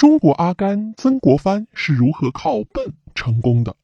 [0.00, 3.76] 中国阿甘曾国藩是如何靠笨成功的？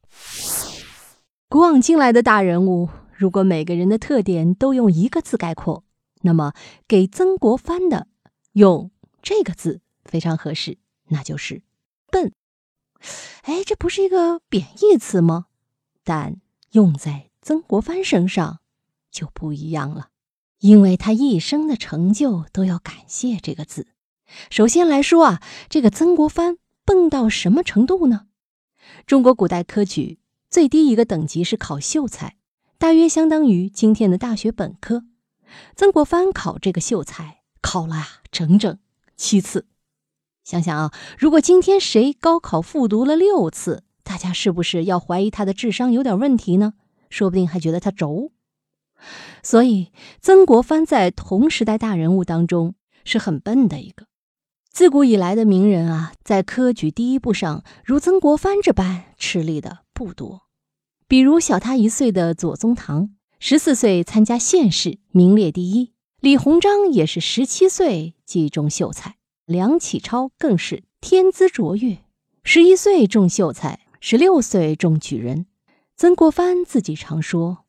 [1.50, 5.84] 古往今来的大人物，如果每个人的特点都用一个字概括，
[6.22, 6.54] 那么
[6.88, 8.06] 给曾国藩的
[8.52, 8.90] 用
[9.20, 11.60] 这个字非常合适，那就是
[12.10, 12.32] 笨。
[13.42, 15.48] 哎，这不是一个贬义词吗？
[16.02, 16.40] 但
[16.72, 18.60] 用在曾国藩身上
[19.10, 20.08] 就不一样了，
[20.60, 23.88] 因为他一生的成就都要感谢这个字。
[24.50, 28.26] 首先来说啊，这个曾国藩笨到什么程度呢？
[29.06, 30.18] 中国古代科举
[30.50, 32.36] 最低一个等级是考秀才，
[32.78, 35.04] 大约相当于今天的大学本科。
[35.74, 37.96] 曾国藩考这个秀才考了
[38.30, 38.78] 整整
[39.16, 39.66] 七次。
[40.44, 46.74] 想想啊，如果今天谁高考复读了六次，大家是不是要怀疑他的智商有点问题呢？
[47.10, 48.32] 说不定还觉得他轴。
[49.42, 52.74] 所以，曾国藩在同时代大人物当中
[53.04, 54.06] 是很笨的一个。
[54.76, 60.42] 自古以来的名人啊，在科举第一步上，如曾国藩这般吃力的不多。
[61.08, 69.16] 比如小他一岁的左宗棠，十四岁参加县试，名列第一；李鸿章也是十七岁即中秀才。
[69.46, 71.96] 梁启超更是天资卓越，
[72.44, 75.46] 十一岁中秀才，十六岁中举人。
[75.96, 77.64] 曾国藩自己常说：“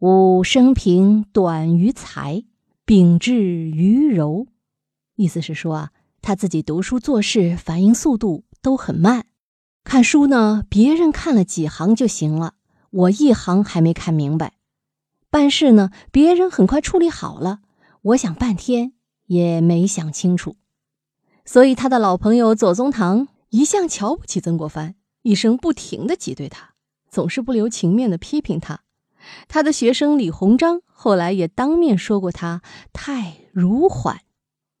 [0.00, 2.44] 吾生平短于才，
[2.84, 4.46] 秉志于柔。”
[5.16, 9.26] 意思是说啊，他自己读书做事反应速度都很慢。
[9.84, 12.54] 看书呢，别人看了几行就行了，
[12.90, 14.54] 我一行还没看明白。
[15.30, 17.60] 办事呢，别人很快处理好了，
[18.02, 18.92] 我想半天
[19.26, 20.56] 也没想清楚。
[21.44, 26.74] 所以，他的老朋友左宗棠一向瞧不起曾国藩，一生不停的挤兑他，
[27.08, 28.82] 总是不留情面的批评他。
[29.48, 32.62] 他的学生李鸿章后来也当面说过他
[32.92, 34.20] 太儒缓，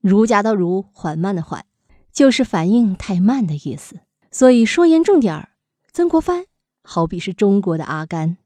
[0.00, 1.64] 儒家的儒，缓慢的缓，
[2.12, 4.00] 就是反应太慢的意思。
[4.30, 5.50] 所以说严重点儿，
[5.92, 6.46] 曾国藩
[6.82, 8.36] 好比是中国的阿甘。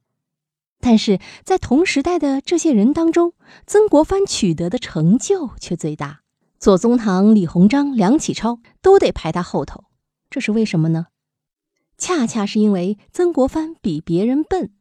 [0.81, 3.33] 但是在同时代的这些人当中，
[3.67, 6.21] 曾国藩取得的成就却最大。
[6.59, 9.85] 左宗棠、李鸿章、梁启超都得排他后头，
[10.31, 11.07] 这是为什么呢？
[11.97, 14.73] 恰恰是因为曾国藩比别人笨，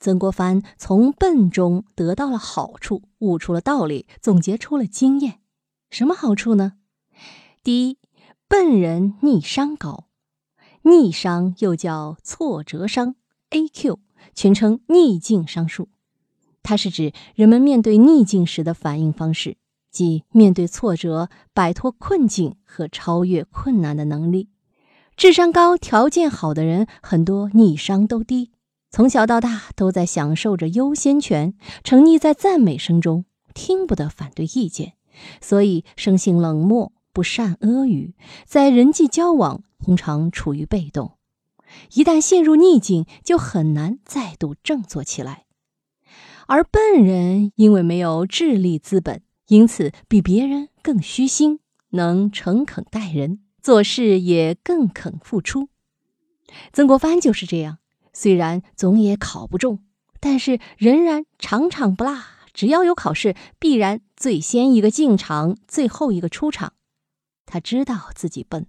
[0.00, 5.40] 曾国藩从笨中得到了好处，悟出了道理，总结出了经验。
[5.90, 6.74] 什么好处呢？
[7.62, 7.98] 第一，
[8.48, 10.06] 笨人逆商高，
[10.82, 13.16] 逆商又叫挫折商
[13.50, 14.00] ，A.Q.
[14.34, 15.88] 全称逆境商数，
[16.62, 19.56] 它是指人们面对逆境时的反应方式。
[19.90, 24.50] 即面对挫折、摆脱困境和超越困难的能力。
[25.16, 28.50] 智商高、条件好的人很多，逆商都低，
[28.90, 33.24] 从小到大都在享受着优先权，沉溺在赞美声中，
[33.54, 34.92] 听不得反对意见，
[35.40, 41.18] 所以生性冷漠，不善阿谀，在人际交往通常处于被动。
[41.94, 45.44] 一旦陷入逆境，就很难再度振作起来。
[46.46, 49.22] 而笨人因为没有智力资本。
[49.48, 51.60] 因此，比别人更虚心，
[51.90, 55.68] 能诚恳待人，做事也更肯付出。
[56.72, 57.78] 曾国藩就是这样，
[58.12, 59.84] 虽然总也考不中，
[60.18, 62.12] 但是仍然场场不落。
[62.56, 66.72] 只要有考试，必然最先一个进场，最后一个出场。
[67.44, 68.66] 他知道自己笨，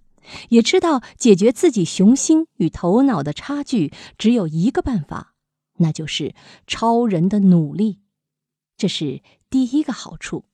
[0.50, 5.32] 也知道解决自己雄心与头脑的差距只有一个办法，
[5.78, 6.34] 那就是
[6.66, 8.00] 超人的努力。
[8.76, 10.44] 这是第一个好处。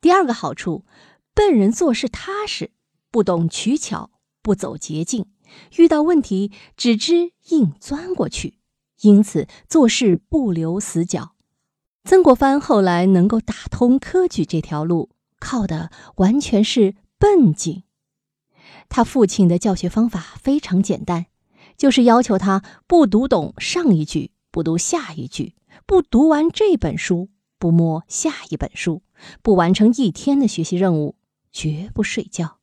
[0.00, 0.86] 第二个好处，
[1.34, 2.72] 笨人做事踏实，
[3.10, 4.10] 不懂取巧，
[4.40, 5.26] 不走捷径，
[5.76, 8.58] 遇到问题只知硬钻过去，
[9.02, 11.31] 因此做事不留死角。
[12.04, 17.84] 曾国藩后来能够打通科举这条路，靠的完全是笨劲。
[18.88, 21.26] 他父亲的教学方法非常简单，
[21.76, 25.54] 就是要求他不读懂上一句，不读下一句，
[25.86, 29.02] 不读完这本书，不摸下一本书。
[29.40, 31.14] 不完成一天的学习任务，
[31.52, 32.58] 绝不睡觉。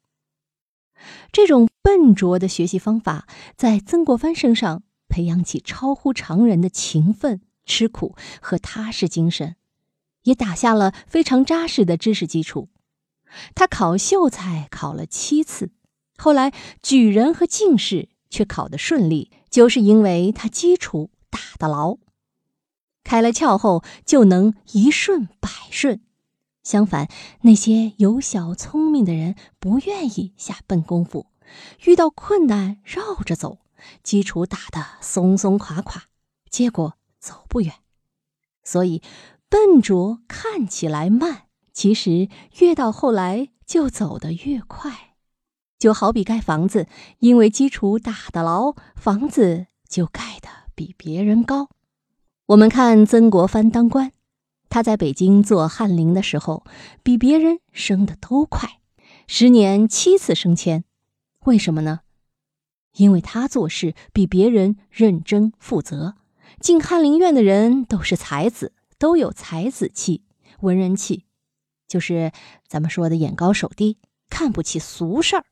[1.31, 3.25] 这种笨拙的学习方法，
[3.55, 7.39] 在曾国藩身上培养起超乎常人的勤奋、
[7.69, 9.55] 吃苦和踏实精神，
[10.23, 12.67] 也打下了非常扎实的知识基础。
[13.53, 15.71] 他考秀才考了七次，
[16.17, 16.51] 后来
[16.81, 21.97] 举人和进士却考得顺利，就是因为他基础打得牢。
[23.03, 26.01] 开了窍后，就能一顺百顺。
[26.63, 27.07] 相反，
[27.41, 31.27] 那些有小聪明的人不愿意下笨功夫，
[31.85, 33.59] 遇到困难绕着走，
[34.03, 36.03] 基础打得松松垮垮，
[36.49, 36.95] 结果
[37.29, 37.75] 走不远。
[38.63, 39.01] 所以，
[39.49, 41.43] 笨拙看起来慢，
[41.73, 42.29] 其实
[42.59, 45.15] 越到后来就走得越快。
[45.77, 46.87] 就好比盖房子，
[47.19, 51.69] 因为基础打得牢，房子就盖得比别人高。
[52.47, 54.11] 我们看曾国藩当官，
[54.69, 56.65] 他在北京做翰林的时候，
[57.03, 58.81] 比别人升的都快，
[59.27, 60.83] 十年七次升迁。
[61.45, 62.01] 为什么呢？
[62.95, 66.15] 因为他做事比别人认真负责。
[66.59, 70.23] 进翰林院的人都是才子，都有才子气、
[70.61, 71.25] 文人气，
[71.87, 72.31] 就是
[72.67, 73.97] 咱们说的眼高手低，
[74.29, 75.45] 看不起俗事儿。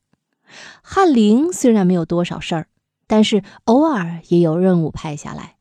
[0.82, 2.68] 翰林虽然没有多少事儿，
[3.06, 5.56] 但是偶尔也有任务派下来。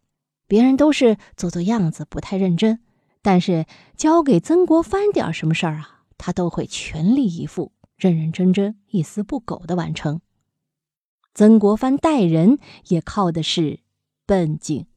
[0.47, 2.79] 别人都是做做样子，不太认真，
[3.21, 3.65] 但是
[3.97, 10.21] 交给曾国藩点什么事儿啊，他都会全力以赴、认认真真、一丝不苟的完成。
[11.33, 13.81] 曾国藩待人也靠的是
[14.25, 14.87] 笨劲。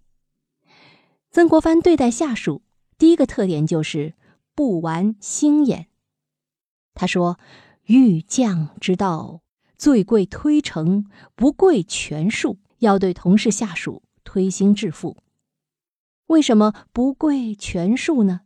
[1.31, 2.63] 曾国藩对待下属，
[2.99, 4.15] 第一个特点就是
[4.55, 5.87] 不玩心眼。
[6.95, 7.39] 他说
[7.87, 9.43] ：“欲将之道。”
[9.79, 12.59] 最贵推诚，不贵权术。
[12.81, 15.17] 要对同事下属推心置腹。
[16.27, 18.41] 为什么不贵权术呢？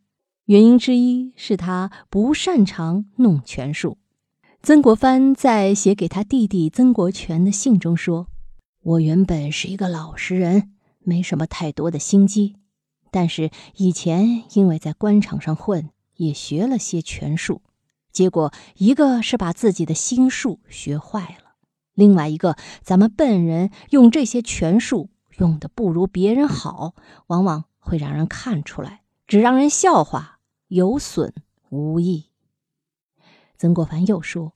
[0.46, 3.98] 原因之一是他不擅长弄权术。
[4.62, 8.28] 曾国藩在写给他弟弟曾国荃的信中说
[8.82, 12.56] ：“我原本是一个老实人，没什么太多的心机，
[13.14, 17.62] 但是以前因为在官场上混，也学了些权术。”
[18.10, 21.54] 结果，一个是把自己的心术学坏了，
[21.94, 26.96] 另外一个，咱们笨人用这些权术用的不如别人好，
[27.28, 31.32] 往往会让人看出来，只让人笑话，有损
[31.70, 32.30] 无益。
[33.56, 34.54] 曾国藩又说：“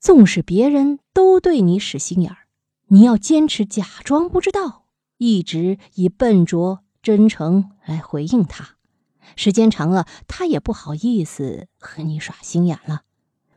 [0.00, 2.48] 纵使别人都对你使心眼儿，
[2.88, 4.86] 你要坚持假装不知道，
[5.18, 8.76] 一直以笨拙真诚来回应他。”
[9.36, 13.02] 时间长了，他也不好意思和你耍心眼了。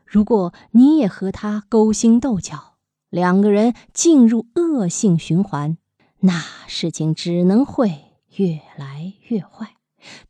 [0.04, 2.76] 如果你也和他勾心斗角，
[3.10, 5.76] 两个人进入恶性循环，
[6.20, 9.76] 那事情只能会越来越坏，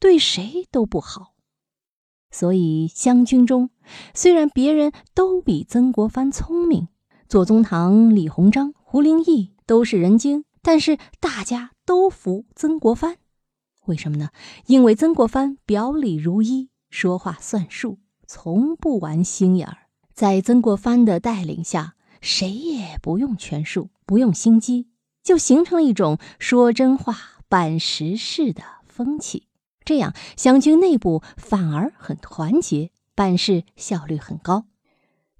[0.01, 1.35] 对谁都不好。
[2.31, 3.69] 所以湘军中，
[4.15, 6.89] 虽然别人都比曾国藩聪明，
[7.29, 13.19] 左宗棠、李鸿章、胡林翼都是人精，但是大家都服曾国藩。
[13.85, 14.31] 为什么呢？
[14.67, 19.87] 因为曾国藩表里如一，说话算数，从不玩心眼儿。
[20.13, 24.89] 在曾国藩的带领下，谁也不用权术，不用心机，
[25.23, 27.17] 就形成了一种说真话、
[27.49, 29.47] 办实事的风气。
[29.85, 34.65] 这样，湘军内部反而很团结，办事效率很高。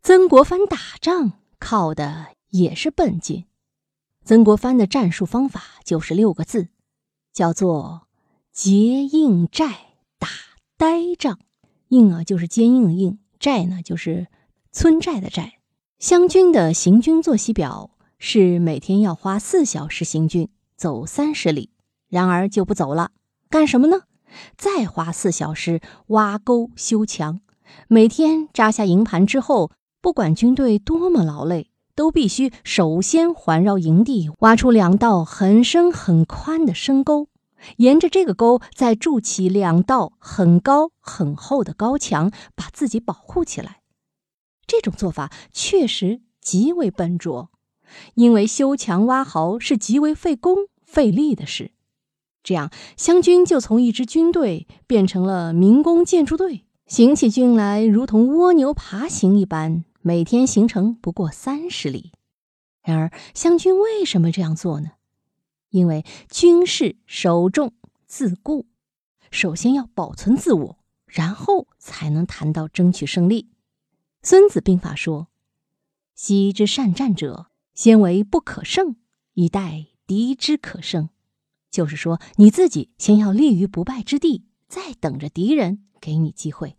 [0.05, 3.47] 曾国藩打仗靠的也是笨劲。
[4.27, 6.67] 曾国藩的战术方法就是六个字，
[7.33, 8.09] 叫做。
[8.51, 9.67] 结硬寨
[10.19, 10.27] 打
[10.77, 11.39] 呆仗，
[11.89, 14.27] 硬啊就是坚硬的硬，寨呢就是
[14.73, 15.61] 村寨的寨。
[16.01, 21.71] 湘军的行军作息表是每天要花四小时行军，走三十里，
[22.09, 23.13] 然而就不走了，
[23.49, 24.05] 干什么呢？
[24.57, 27.41] 再花四小时挖沟修墙。
[27.87, 29.71] 每天扎下营盘之后，
[30.01, 37.27] 不管军队多么劳累，都必须首先环绕营地挖出两道很深很宽的深沟。
[37.79, 43.81] 沿着这个沟，再筑起两道很高很厚的高墙，把自己保护起来。
[44.67, 47.51] 这种做法确实极为笨拙，
[48.15, 51.73] 因为修墙挖壕是极为费工费力的事。
[52.45, 62.13] 这样，湘军就从一支军队变成了民工建筑队，行起军来如同蜗牛爬行一般，每天行程不过三十里。
[62.85, 64.93] 然而，湘军为什么这样做呢？
[65.71, 67.75] 因为军事首重
[68.07, 68.69] 自固，
[69.33, 73.51] 首先要保存自我，然后才能谈到争取胜利。
[74.23, 75.27] 孙子兵法说
[76.15, 78.95] ：“昔之善战者，先为不可胜，
[79.33, 81.09] 以待敌之可胜。”
[81.69, 86.77] 就是说，你自己先要立于不败之地，再等着敌人给你机会。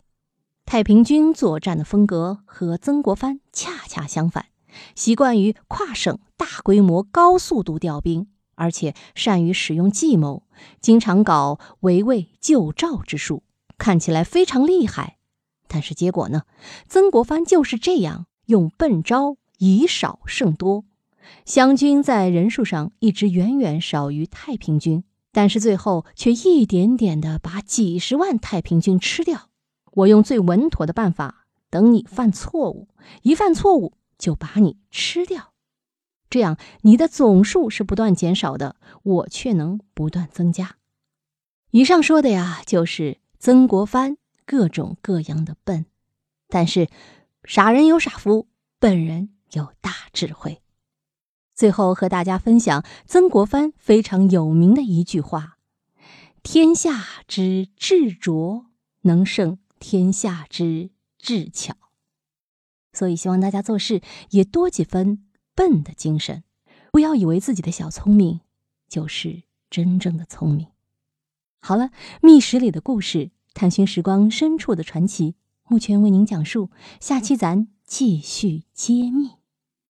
[0.70, 4.48] 太平军作战的风格和曾国藩恰恰相反，
[4.94, 8.26] 习惯于跨省大规模、高速度调兵。
[8.54, 10.42] 而且善于使用计谋，
[10.82, 13.44] 经常搞围魏救赵之术，
[13.78, 15.16] 看起来非常厉害。
[15.68, 16.42] 但是结果呢？
[16.86, 20.84] 曾国藩就是这样用笨招，以少胜多。
[21.46, 29.47] 湘军在人数上一直远远少于太平军，但是最后却一点点的把几十万太平军吃掉。
[29.92, 32.88] 我用最稳妥的办法，等你犯错误，
[33.22, 35.52] 一犯错误就把你吃掉。
[36.30, 40.76] 这样，你的总数是不断减少的，我却能不断增加。
[41.70, 45.86] 以上说的呀，就是曾国藩各种各样的笨。
[46.48, 46.88] 但是，
[47.44, 50.62] 傻人有傻福，笨人有大智慧。
[51.54, 55.58] 最后和大家分享曾国藩非常有名的一句话
[56.42, 58.66] ：“天下之智拙，
[59.02, 61.74] 能胜天下之至巧。”
[62.92, 66.42] 所以希望大家做事也多几分笨的精神，
[66.90, 68.40] 不要以为自己的小聪明
[68.88, 70.68] 就是真正的聪明。
[71.60, 71.90] 好了，
[72.22, 75.34] 密室里的故事，探寻时光深处的传奇，
[75.68, 76.70] 目前为您讲述，
[77.00, 79.37] 下期咱继续揭秘。